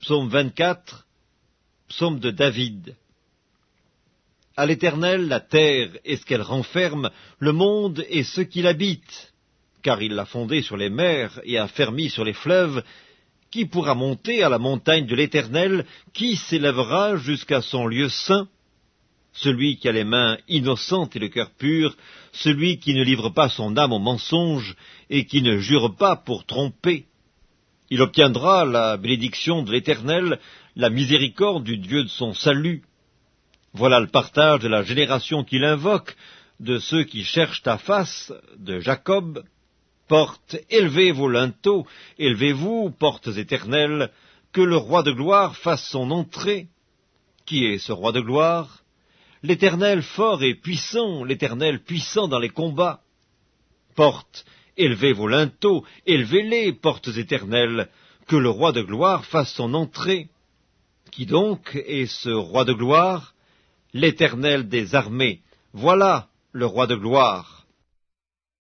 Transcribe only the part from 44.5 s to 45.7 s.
que le roi de gloire